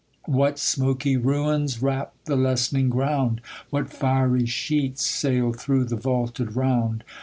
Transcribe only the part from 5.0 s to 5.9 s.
sail through